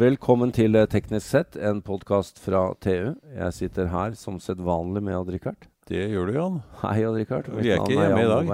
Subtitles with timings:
[0.00, 3.10] Velkommen til eh, Teknisk sett, en podkast fra TU.
[3.36, 5.66] Jeg sitter her som sedvanlig med Odd-Rikard.
[5.90, 6.54] Det gjør du, Jan.
[6.80, 7.50] Hei, Odd-Rikard.
[7.58, 8.52] Vi er ikke hjemme i dag.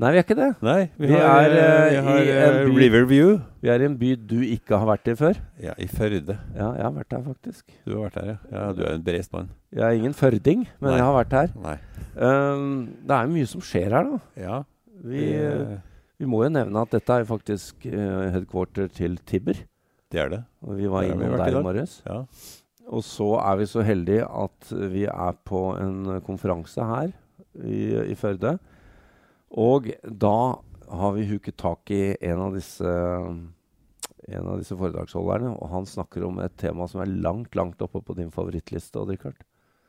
[0.00, 0.46] Nei, vi er ikke det.
[0.64, 3.34] Nei, vi, Vi har, er, eh, eh, vi har i eh, en by- Riverview.
[3.60, 5.42] Vi er i en by du ikke har vært i før.
[5.66, 6.38] Ja, I Førde.
[6.56, 7.76] Ja, jeg har vært der, faktisk.
[7.84, 8.38] Du har vært der, ja.
[8.56, 8.64] ja.
[8.78, 9.52] Du er en bereist mann.
[9.74, 10.96] Jeg er ingen førding, men Nei.
[10.96, 11.52] jeg har vært her.
[11.66, 11.76] Nei.
[12.16, 12.72] Um,
[13.04, 14.22] det er mye som skjer her, da.
[14.40, 14.62] Ja.
[15.04, 15.28] Vi,
[16.22, 19.60] vi må jo nevne at dette er faktisk uh, headquarter til Tibber.
[20.14, 20.42] Det er det.
[20.78, 21.98] Vi var innom der i morges.
[22.06, 22.22] Ja.
[22.92, 27.10] Og så er vi så heldige at vi er på en konferanse her
[27.64, 28.58] i, i Førde.
[29.54, 30.36] Og da
[30.94, 32.94] har vi huket tak i en av disse
[34.24, 38.00] en av disse foredragsholderne, og han snakker om et tema som er langt, langt oppe
[38.00, 38.96] på din favorittliste.
[39.00, 39.42] Odd Rikard.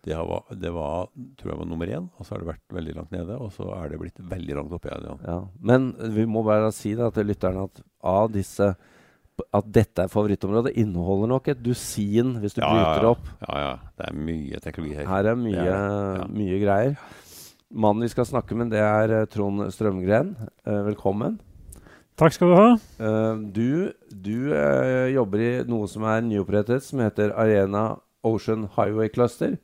[0.06, 1.08] Det, var, det var,
[1.40, 3.38] tror jeg var nummer én, og så har det vært veldig langt nede.
[3.42, 5.08] Og så er det blitt veldig langt oppe igjen.
[5.08, 5.16] Ja.
[5.32, 5.38] Ja.
[5.72, 8.74] Men vi må bare si da til lytterne at av disse
[9.56, 13.26] at dette er favorittområdet, inneholder nok et dusin hvis du Ja, bryter ja, opp.
[13.44, 13.74] Ja, ja.
[14.00, 15.08] Det er mye teknologi her.
[15.10, 16.28] Her er mye, Det er det, ja.
[16.40, 16.96] mye greier.
[17.76, 20.36] Mannen vi skal snakke med, det er eh, Trond Strømgren.
[20.66, 21.40] Eh, velkommen.
[22.16, 22.68] Takk skal du ha.
[23.04, 24.38] Eh, du du
[25.12, 29.58] jobber i noe som er nyopprettet, som heter Arena Ocean Highway Cluster.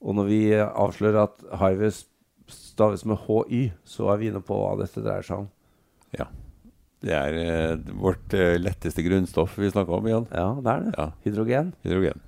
[0.00, 1.92] Og når vi avslører at highway
[2.48, 5.50] staves med HY, så er vi inne på hva dette dreier seg om.
[7.02, 10.26] Det er eh, vårt eh, letteste grunnstoff vi snakker om igjen.
[10.30, 10.92] Ja, det er det.
[10.98, 11.72] Ja, Hydrogen.
[11.82, 12.20] hydrogen.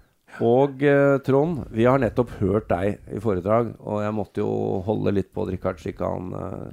[0.43, 5.13] Og eh, Trond, vi har nettopp hørt deg i foredrag, og jeg måtte jo holde
[5.15, 6.73] litt på Richard, slik han eh,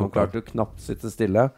[0.00, 1.48] Han klarte jo knapt sitte stille.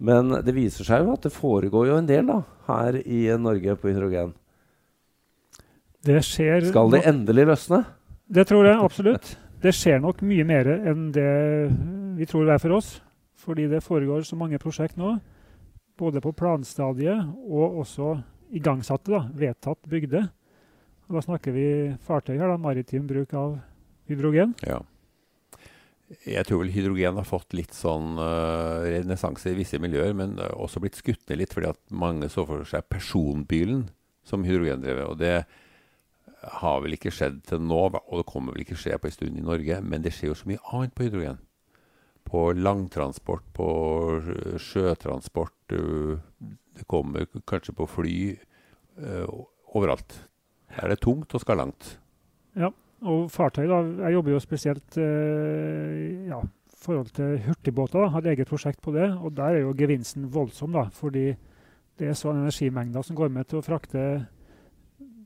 [0.00, 3.76] Men det viser seg jo at det foregår jo en del da, her i Norge
[3.76, 4.32] på hydrogen.
[6.04, 7.82] Det skjer Skal det endelig løsne?
[8.32, 9.34] Det tror jeg absolutt.
[9.60, 11.30] Det skjer nok mye mer enn det
[12.16, 12.94] vi tror det er for oss.
[13.40, 15.14] Fordi det foregår så mange prosjekt nå,
[16.00, 18.14] både på planstadiet og også
[18.56, 20.26] igangsatte, da, vedtatt bygde.
[21.08, 21.66] Og da snakker vi
[22.06, 23.58] fartøy her, da, maritim bruk av
[24.10, 24.54] hydrogen.
[24.66, 24.80] Ja.
[26.26, 30.82] Jeg tror vel hydrogen har fått litt sånn uh, renessanse i visse miljøer, men også
[30.82, 33.84] blitt skutt ned litt fordi at mange så for seg personbilen
[34.26, 35.06] som hydrogendrevet.
[35.06, 35.36] Og det
[36.60, 39.38] har vel ikke skjedd til nå, og det kommer vel ikke skje på en stund
[39.38, 41.38] i Norge, men det skjer jo så mye annet på hydrogen.
[42.28, 43.68] På langtransport, på
[44.60, 46.18] sjøtransport, uh,
[46.76, 48.18] det kommer kanskje på fly,
[49.00, 49.26] uh,
[49.74, 50.14] overalt.
[50.70, 51.96] Her er det tungt og skal langt.
[52.58, 52.70] Ja,
[53.02, 53.80] Og fartøy, da.
[54.04, 58.02] Jeg jobber jo spesielt eh, ja, i forhold til hurtigbåter.
[58.02, 59.06] da, Har et eget prosjekt på det.
[59.24, 60.82] Og der er jo gevinsten voldsom, da.
[60.92, 61.30] Fordi
[61.98, 64.26] det er sånn energimengder som går med til å frakte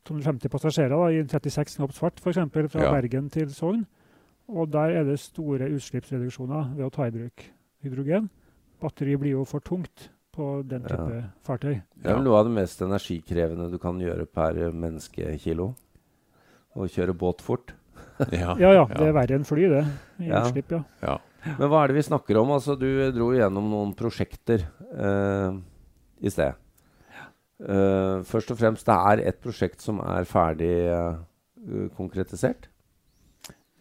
[0.07, 2.39] 250 passasjerer da, i en 36 knops fart, f.eks.
[2.71, 2.93] fra Ja.
[2.95, 3.87] Bergen til Sogn.
[4.53, 7.47] Og der er det store utslippsreduksjoner ved å ta i bruk
[7.85, 8.29] hydrogen.
[8.83, 10.89] Batteri blir jo for tungt på den Ja.
[10.97, 11.81] type fartøy.
[11.97, 15.75] Det er vel noe av det mest energikrevende du kan gjøre per menneskekilo.
[16.77, 17.73] Å kjøre båt fort.
[18.33, 19.85] Ja, Ja ja, det er verre enn fly, det.
[20.21, 20.43] I Ja.
[20.43, 20.85] utslipp, ja.
[21.03, 21.19] ja.
[21.59, 22.51] Men hva er det vi snakker om?
[22.51, 24.63] Altså, du dro gjennom noen prosjekter
[24.95, 25.57] uh,
[26.23, 26.55] i sted.
[27.61, 32.69] Uh, først og fremst, det er et prosjekt som er ferdig uh, konkretisert.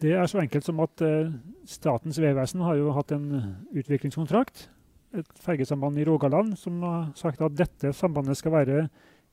[0.02, 1.30] Det er så enkelt som at eh,
[1.70, 3.28] Statens vegvesen har jo hatt en
[3.74, 4.68] utviklingskontrakt.
[5.14, 8.88] Et fergesamband i Rogaland som har sagt at dette sambandet skal være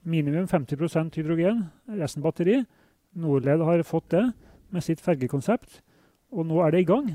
[0.05, 1.65] minimum 50% hydrogen,
[1.97, 2.61] resten batteri.
[3.17, 4.23] Norled har fått det
[4.71, 5.81] med sitt fergekonsept,
[6.31, 7.09] og nå er det i gang.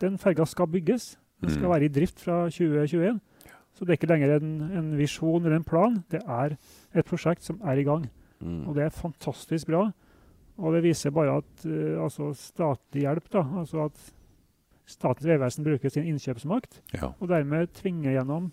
[0.00, 1.16] Den ferga skal bygges.
[1.42, 1.72] Den skal Mm.
[1.74, 3.20] være i drift fra 2021.
[3.74, 6.56] Så det er ikke lenger en, en visjon eller en plan, det er
[6.94, 8.06] et prosjekt som er i gang.
[8.40, 8.68] Mm.
[8.68, 9.92] Og det er fantastisk bra.
[10.58, 13.96] Og det viser bare at eh, altså statlig hjelp, da, altså at
[14.92, 17.12] Statens vegvesen bruker sin innkjøpsmakt Ja.
[17.20, 18.50] og dermed tvinger gjennom,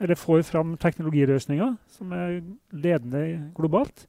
[0.00, 4.06] eller får fram teknologiløsninger som er ledende globalt.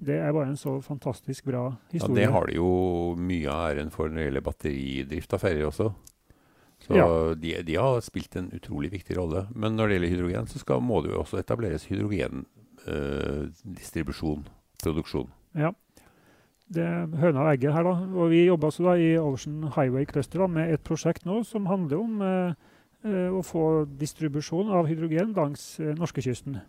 [0.00, 2.22] Det er bare en så fantastisk bra historie.
[2.22, 5.66] ja, det har de jo mye av æren for når det gjelder batteridrift av ferjer
[5.68, 5.92] også.
[6.80, 7.34] Så Ja.
[7.34, 9.46] de, de har spilt en utrolig viktig rolle.
[9.54, 14.46] Men når det gjelder hydrogen, så skal, må det jo også etableres hydrogendistribusjon,
[14.82, 15.28] produksjon.
[15.54, 15.72] Ja.
[16.70, 17.94] Det er høna og egget her, da.
[18.14, 21.66] Og vi jobber altså da i Ocean Highway Cluster da, med et prosjekt nå som
[21.66, 22.52] handler om eh,
[23.06, 23.64] eh, å få
[23.98, 26.60] distribusjon av hydrogen langs eh, norskekysten.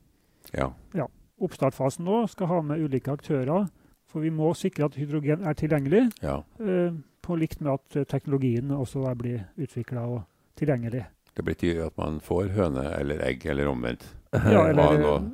[0.58, 0.72] Ja.
[0.98, 1.06] ja.
[1.42, 3.70] Oppstartfasen nå skal ha med ulike aktører,
[4.10, 6.40] for vi må sikre at hydrogen er tilgjengelig, ja.
[6.62, 10.24] eh, på likt med at eh, teknologien også blir utvikla og
[10.60, 11.06] tilgjengelig.
[11.38, 14.04] Det betyr at man får høne eller egg, eller omvendt.
[14.34, 15.30] Ja, eller eh,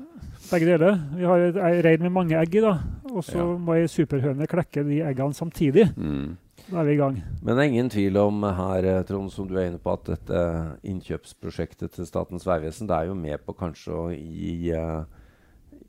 [0.52, 1.00] begge deler.
[1.16, 2.78] Vi har ei rein med mange egg i, da.
[3.18, 3.58] Og så Ja.
[3.58, 5.90] må ei superhøne klekke de eggene samtidig.
[5.98, 6.38] Mm.
[6.72, 7.24] Da er vi i gang.
[7.42, 10.04] Men det er ingen tvil om her, eh, Trond, som du er inne på, at
[10.06, 15.06] dette innkjøpsprosjektet til Statens vegvesen det er jo med på kanskje å gi, uh,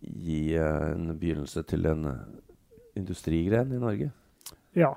[0.03, 2.07] gi uh, en begynnelse til en
[2.97, 4.13] industrigren i Norge?
[4.77, 4.95] Ja.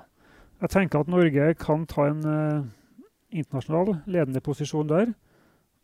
[0.60, 2.64] Jeg tenker at Norge kan ta en uh,
[3.32, 5.14] internasjonal ledende posisjon der.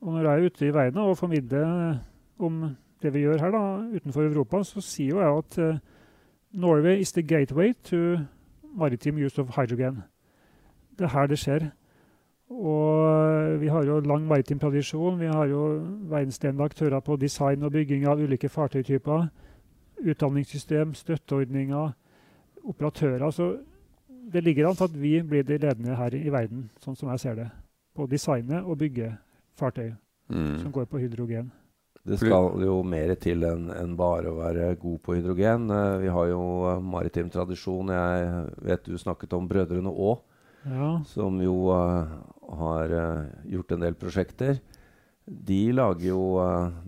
[0.01, 1.99] Og når jeg er ute i verden og formidler
[2.39, 3.65] om det vi gjør her da,
[3.97, 5.81] utenfor Europa, så sier jo jeg at uh,
[6.58, 8.26] Norway is the gateway to
[8.75, 10.02] maritime use of hydrogen.
[10.99, 11.70] Det er her det skjer.
[12.50, 15.20] Og vi har jo lang maritim tradisjon.
[15.20, 15.66] Vi har jo
[16.10, 19.28] verdensledende aktører på design og bygging av ulike fartøytyper.
[20.10, 21.90] Utdanningssystem, støtteordninger,
[22.64, 23.31] operatører.
[23.31, 23.56] Så
[24.32, 27.20] det ligger an til at vi blir de ledende her i verden, sånn som jeg
[27.20, 27.49] ser det.
[27.94, 29.12] På å designe og bygge
[29.58, 29.93] fartøy
[30.28, 30.58] mm.
[30.58, 31.52] som går på hydrogen.
[32.08, 35.69] Det skal jo mer til enn en bare å være god på hydrogen.
[35.69, 37.93] Uh, vi har jo uh, maritim tradisjon.
[37.93, 40.16] Jeg vet du snakket om Brødrene Aa,
[40.72, 40.90] ja.
[41.10, 42.16] som jo uh,
[42.58, 42.94] har
[43.50, 44.62] gjort en del prosjekter.
[45.28, 46.20] De lager jo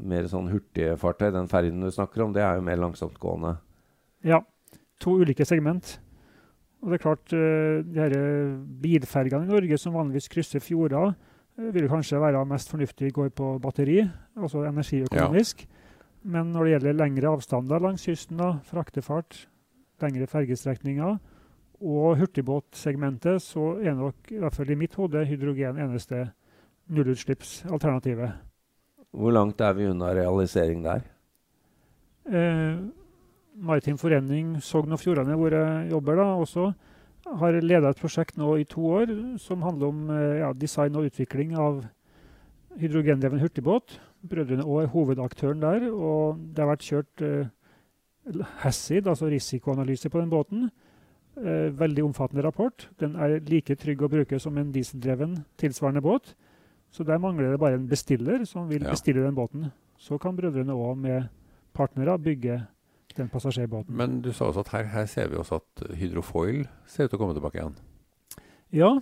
[0.00, 1.28] mer sånn hurtige fartøy.
[1.34, 3.58] Den ferjen du snakker om, det er jo mer langsomtgående.
[4.24, 4.40] Ja.
[5.04, 5.98] To ulike segment.
[6.80, 8.14] Og det er klart, de her
[8.80, 11.12] bilfergene i Norge som vanligvis krysser fjorder,
[11.74, 14.00] vil kanskje være mest fornuftig går på batteri,
[14.36, 15.64] altså energiøkonomisk.
[15.66, 15.76] Ja.
[16.22, 19.46] Men når det gjelder lengre avstander langs kysten, da, fraktefart,
[20.02, 21.18] lengre fergestrekninger
[21.80, 26.26] og hurtigbåtsegmentet, så er nok i hvert fall i mitt hode hydrogen eneste
[26.92, 28.36] nullutslippsalternativet.
[29.10, 31.06] Hvor langt er vi unna realisering der?
[32.30, 32.76] Eh,
[33.54, 36.70] Maritim Forening Sogn og Fjordane, hvor jeg jobber, da, også,
[37.26, 39.10] har leda et prosjekt nå i to år
[39.42, 41.82] som handler om eh, ja, design og utvikling av
[42.80, 43.98] hydrogendreven hurtigbåt.
[44.30, 47.50] Brødrene Aa er hovedaktøren der, og det har vært kjørt eh,
[48.62, 50.70] HACCID, altså risikoanalyse på den båten.
[51.40, 52.88] Eh, veldig omfattende rapport.
[53.00, 56.34] Den er like trygg å bruke som en dieseldreven tilsvarende båt.
[56.90, 58.90] Så der mangler det bare en bestiller som vil ja.
[58.90, 59.70] bestille den båten.
[60.00, 61.28] Så kan Brødrene Aa med
[61.76, 62.58] partnere bygge
[63.16, 63.96] den passasjerbåten.
[63.96, 67.18] Men du sa også at her, her ser vi også at Hydrofoil ser ut til
[67.18, 67.76] å komme tilbake igjen?
[68.74, 68.92] Ja.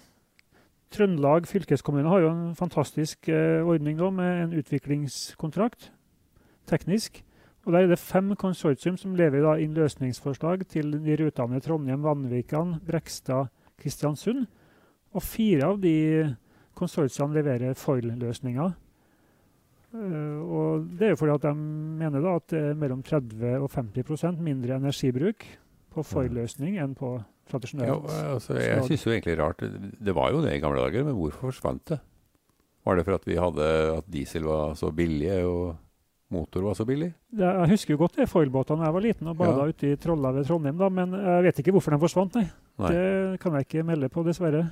[0.94, 5.90] Trøndelag fylkeskommune har jo en fantastisk eh, ordning nå med en utviklingskontrakt,
[6.68, 7.22] teknisk.
[7.66, 12.00] Og Der er det fem konsortium som lever da inn løsningsforslag til de rutene Trondheim,
[12.06, 14.46] Vanvikan, Brekstad, Kristiansund.
[15.12, 16.34] Og fire av de
[16.78, 18.72] konsortiene leverer foil-løsninger.
[19.88, 21.54] Uh, og Det er jo fordi at de
[22.02, 25.46] mener da at det er mellom 30 og 50% mindre energibruk
[25.94, 27.16] på foil-løsning enn på
[27.48, 27.88] tradisjonell.
[27.88, 31.16] Ja, altså, jeg syns jo egentlig rart Det var jo det i gamle dager, men
[31.16, 32.00] hvorfor forsvant det?
[32.84, 33.68] Var det for at vi hadde
[33.98, 35.76] at diesel var så billig og
[36.32, 37.10] motor var så billig?
[37.36, 39.72] Ja, jeg husker jo godt det foilbåtene da jeg var liten og bada ja.
[39.72, 42.46] ute i Trolla ved Trondheim, da, men jeg vet ikke hvorfor de forsvant, nei.
[42.84, 42.92] nei.
[42.92, 44.66] Det kan jeg ikke melde på, dessverre.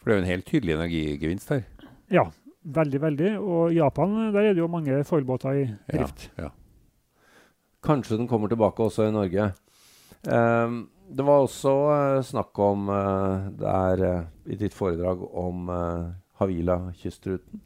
[0.00, 1.64] For det er jo en helt tydelig energigevinst her.
[2.10, 2.26] Ja,
[2.60, 3.30] Veldig, veldig.
[3.40, 6.30] Og i Japan, der er det jo mange foilbåter i drift.
[6.36, 6.50] Ja, ja.
[7.80, 9.52] Kanskje den kommer tilbake også i Norge.
[10.28, 15.70] Um, det var også uh, snakk om uh, der uh, i ditt foredrag om
[16.40, 17.62] Havila-kystruten.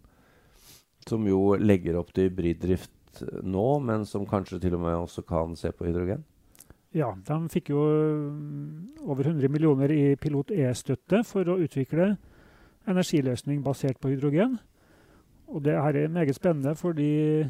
[1.09, 5.57] Som jo legger opp til hybriddrift nå, men som kanskje til og med også kan
[5.59, 6.23] se på hydrogen?
[6.95, 7.83] Ja, de fikk jo
[8.31, 12.13] mm, over 100 millioner i Pilot E-støtte for å utvikle
[12.87, 14.61] energiløsning basert på hydrogen.
[15.55, 17.45] Og det her er meget spennende, fordi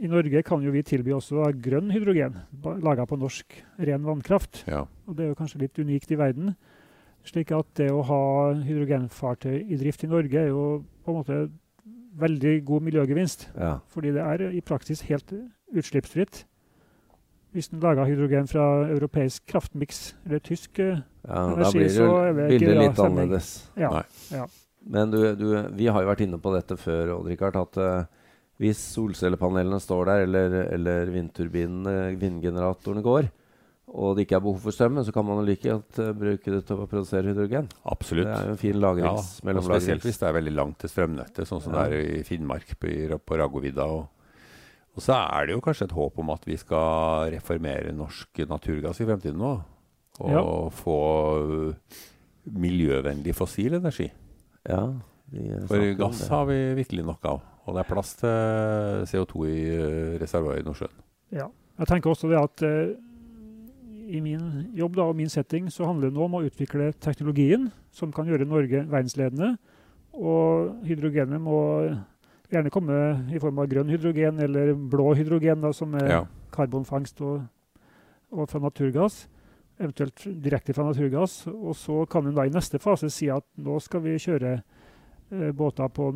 [0.00, 2.38] i Norge kan jo vi tilby også grønn hydrogen,
[2.82, 4.64] laga på norsk ren vannkraft.
[4.68, 4.84] Ja.
[5.06, 6.54] Og det er jo kanskje litt unikt i verden.
[7.24, 8.22] Slik at det å ha
[8.64, 10.64] hydrogenfartøy i drift i Norge er jo
[11.04, 11.38] på en måte
[12.20, 13.48] veldig god miljøgevinst.
[13.56, 13.78] Ja.
[13.92, 15.32] Fordi det er i praksis helt
[15.74, 16.44] utslippsfritt.
[17.54, 20.96] Hvis en lager hydrogen fra europeisk kraftmiks eller tysk ja,
[21.28, 23.50] energi, så er det ikke bra litt annerledes.
[23.78, 24.02] Ja,
[24.34, 24.48] ja.
[24.84, 28.24] Men du, du, vi har jo vært inne på dette før, Odd Rikard, at uh,
[28.60, 33.30] hvis solcellepanelene står der, eller, eller vindturbinene, vindgeneratorene går,
[33.94, 36.52] og det ikke er behov for strømmen, så kan man jo like godt uh, bruke
[36.52, 37.70] det til å produsere hydrogen.
[37.88, 38.28] Absolutt.
[38.28, 40.92] Det er jo en fin lagrings, ja, og Spesielt hvis det er veldig langt til
[40.92, 41.86] strømnettet, sånn som ja.
[41.88, 42.90] det er i Finnmark, på,
[43.24, 43.86] på Raggovidda.
[43.88, 44.42] Og,
[44.92, 49.00] og, så er det jo kanskje et håp om at vi skal reformere norsk naturgass
[49.00, 49.54] i fremtiden nå.
[50.24, 50.42] Og ja.
[50.70, 50.98] få
[52.44, 54.06] miljøvennlig fossil energi.
[54.68, 54.84] Ja,
[55.68, 57.42] For gass har vi virkelig nok av.
[57.64, 60.94] Og det er plass til CO2 i uh, reservoaret i Nordsjøen.
[61.32, 61.48] Ja.
[61.80, 62.92] Jeg tenker også det at uh,
[64.04, 64.42] i min
[64.76, 68.28] jobb da, og min setting så handler det nå om å utvikle teknologien som kan
[68.28, 69.54] gjøre Norge verdensledende.
[70.14, 71.58] Og hydrogenet må
[72.52, 72.98] gjerne komme
[73.34, 76.20] i form av grønn hydrogen eller blå hydrogen, da, som er ja.
[76.54, 77.46] karbonfangst og,
[78.30, 79.24] og fra naturgass
[79.80, 81.44] eventuelt direkte fra naturgass.
[81.50, 85.50] Og så kan en da i neste fase si at nå skal vi kjøre eh,
[85.56, 86.10] båter på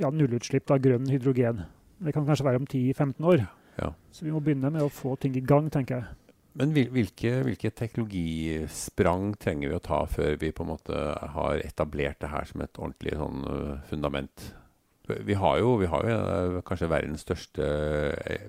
[0.00, 1.64] ja, nullutslipp av grønn hydrogen.
[2.04, 3.46] Det kan kanskje være om 10-15 år.
[3.78, 3.94] Ja.
[4.14, 6.20] Så vi må begynne med å få ting i gang, tenker jeg.
[6.54, 10.98] Men hvilke, hvilke teknologisprang trenger vi å ta før vi på en måte
[11.34, 14.52] har etablert det her som et ordentlig sånn øh, fundament?
[15.10, 18.46] Vi har jo, vi har jo øh, kanskje verdens største øh,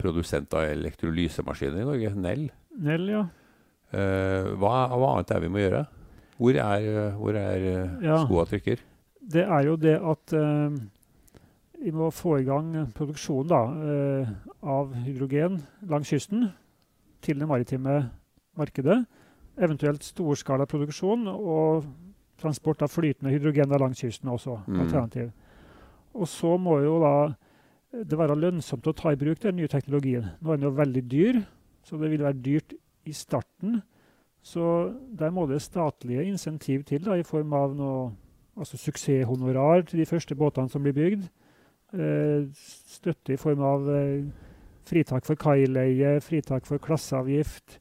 [0.00, 2.48] produsent av elektrolysemaskiner i Norge, Nell.
[2.80, 3.26] Nell, ja.
[3.92, 5.84] Eh, hva, hva annet er vi må gjøre?
[6.38, 8.18] Hvor er, hvor er øh, Ja.
[8.24, 8.82] skoa trykker?
[9.32, 10.76] Det er jo det at eh,
[11.84, 14.28] vi må få i gang produksjonen da, eh,
[14.62, 16.48] av hydrogen langs kysten
[17.22, 18.10] til det maritime
[18.58, 19.04] markedet.
[19.58, 21.84] Eventuelt storskala produksjon og
[22.38, 24.60] transport av flytende hydrogen langs kysten også.
[24.68, 24.80] Mm.
[24.80, 25.30] alternativ.
[26.14, 27.14] Og så må jo da
[28.04, 30.26] det være lønnsomt å ta i bruk den nye teknologien.
[30.42, 31.40] Nå er den jo veldig dyr,
[31.82, 32.74] så det vil være dyrt
[33.08, 33.80] i starten.
[34.42, 38.10] Så der må det statlige insentiv til da, i form av noe
[38.58, 41.26] altså suksesshonorar til de første båtene som blir bygd.
[41.94, 42.48] Eh,
[42.92, 44.24] støtte i form av eh,
[44.88, 47.78] fritak for kaileie, fritak for klasseavgift,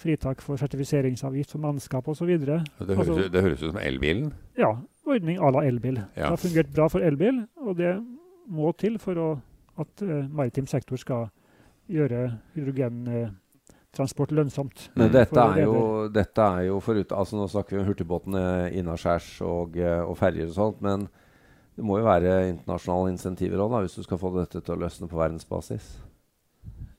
[0.00, 2.26] fritak for sertifiseringsavgift for mannskap osv.
[2.38, 4.32] Det høres, Altså- det høres ut som elbilen.
[4.58, 4.72] Ja,
[5.06, 5.94] ordning à la elbil.
[6.14, 7.94] Det har fungert bra for elbil, og det
[8.48, 9.40] må til for å,
[9.78, 11.28] at eh, maritim sektor skal
[11.88, 12.38] gjøre
[13.94, 14.90] hydrogentransport lønnsomt.
[14.94, 19.40] Men dette er, jo, dette er jo forut, altså Nå snakker vi om hurtigbåtene innaskjærs
[19.42, 21.06] og, eh, og ferjer og sånt, men
[21.74, 25.08] det må jo være internasjonale insentiver òg, hvis du skal få dette til å løsne
[25.10, 25.96] på verdensbasis.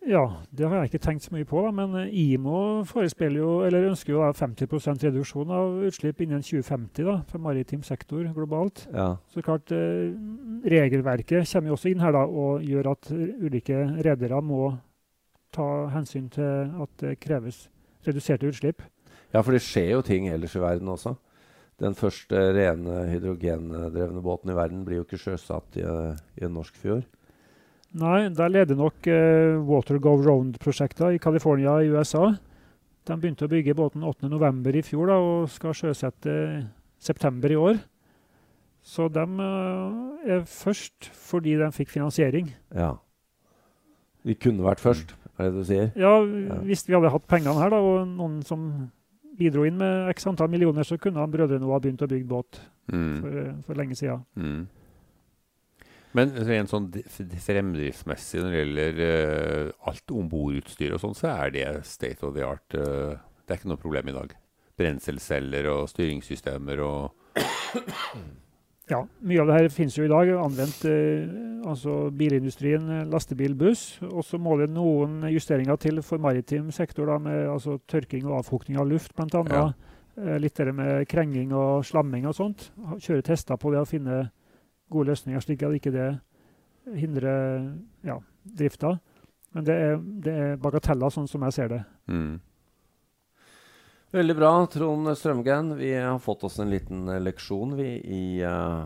[0.06, 0.22] Ja,
[0.54, 4.14] det har jeg ikke tenkt så mye på, da, men eh, IMO jo, eller ønsker
[4.14, 8.86] jo da 50% reduksjon av utslipp innen 2050 da, for maritim sektor globalt.
[8.94, 9.16] Ja.
[9.34, 10.14] Så klart, eh,
[10.66, 14.76] Regelverket kommer jo også inn her da, og gjør at ulike redere må
[15.56, 17.66] ta hensyn til at det kreves
[18.06, 18.84] reduserte utslipp.
[19.34, 21.16] ja, for det skjer jo ting ellers i verden også.
[21.82, 26.54] Den første rene hydrogendrevne båten i verden blir jo ikke sjøsatt i, eh, i en
[26.56, 27.04] norsk fjord.
[27.96, 32.30] Nei, der leder nok eh, Water Go Round-prosjektet i California i USA.
[33.06, 34.80] De begynte å bygge båten 8.11.
[34.80, 36.34] i fjor da, og skal sjøsette
[37.00, 37.80] september i år.
[38.86, 42.52] Så de uh, er først fordi de fikk finansiering.
[42.74, 42.96] Ja.
[44.26, 45.90] De kunne vært først, er det du sier?
[46.00, 46.14] Ja,
[46.64, 48.92] Hvis vi hadde hatt pengene her da, og noen som
[49.36, 52.62] bidro inn med x antall millioner, så kunne han brødrene ha begynt å bygge båt
[52.86, 53.16] Mm.
[53.20, 54.20] for, for lenge siden.
[54.38, 54.68] Mm.
[56.14, 56.86] Men rent sånn
[57.42, 62.46] fremdriftsmessig når det gjelder uh, alt ombordutstyr og sånn, så er det state of the
[62.46, 62.78] art.
[62.78, 64.36] Uh, det er ikke noe problem i dag.
[64.78, 67.10] Brenselceller og styringssystemer og
[68.86, 71.26] Ja, Mye av det her finnes jo i dag anvendt eh,
[71.66, 73.98] altså bilindustrien, eh, lastebil, buss.
[74.06, 78.44] Og så må det noen justeringer til for maritim sektor, da, med altså, tørking og
[78.44, 79.42] avfukting av luft bl.a.
[79.50, 79.66] Ja.
[80.22, 82.70] Eh, litt det med krenging og slamming og sånt.
[83.02, 84.28] Kjøre tester på det og finne
[84.94, 86.10] gode løsninger, slik at ikke det
[86.94, 87.66] hindrer
[88.06, 89.00] ja, drifta.
[89.58, 91.86] Men det er, det er bagateller, sånn som jeg ser det.
[92.12, 92.36] mm.
[94.16, 95.74] Veldig bra, Trond Strømgren.
[95.76, 98.86] Vi har fått oss en liten eh, leksjon vi, i, uh,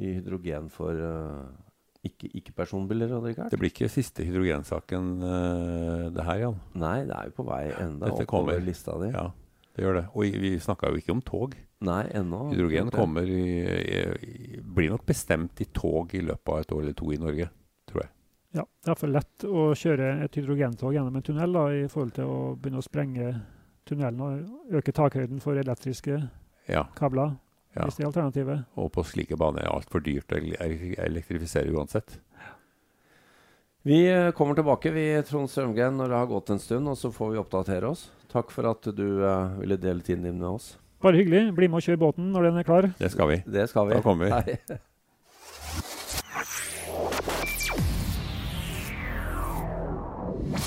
[0.00, 1.42] i hydrogen for uh,
[2.06, 3.12] ikke- ikke-personbiler.
[3.34, 3.48] Ikke.
[3.52, 6.56] Det blir ikke siste hydrogensaken, uh, det her, Jan.
[6.80, 8.64] Nei, det er jo på vei enda Dette oppover kommer.
[8.64, 9.10] lista di.
[9.12, 9.26] Ja,
[9.76, 10.04] det gjør det.
[10.14, 11.58] Og i- vi snakka jo ikke om tog.
[11.84, 12.40] Nei, ennå.
[12.54, 16.96] Hydrogen kommer i, i, blir nok bestemt i tog i løpet av et år eller
[16.96, 17.50] to i Norge,
[17.86, 18.10] tror jeg.
[18.56, 22.14] Ja, Det er for lett å kjøre et hydrogentog gjennom en tunnel da, i forhold
[22.16, 23.28] til å begynne å sprenge
[23.88, 26.20] tunnelen og øke takhøyden for elektriske
[26.68, 26.84] ja.
[26.98, 27.36] kabler.
[27.76, 27.84] Ja.
[27.84, 28.64] Hvis det er alternativet.
[28.80, 30.40] Og på slike baner er det altfor dyrt å
[31.04, 32.18] elektrifisere uansett.
[33.86, 37.12] Vi eh, kommer tilbake, vi, Trond Strømgren, når det har gått en stund, og så
[37.14, 38.08] får vi oppdatere oss.
[38.32, 40.74] Takk for at du uh, ville dele tiden din med oss.
[41.00, 41.54] Bare hyggelig.
[41.56, 42.90] Bli med og kjør båten når den er klar.
[42.98, 43.40] Det skal vi.
[43.46, 43.96] Det skal vi.
[43.96, 44.32] Da kommer vi.
[44.34, 44.78] Hei.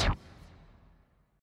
[0.05, 0.13] you